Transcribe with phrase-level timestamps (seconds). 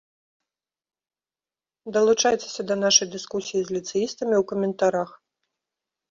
[1.97, 5.09] Далучайцеся да нашай дыскусіі з ліцэістамі ў каментарах.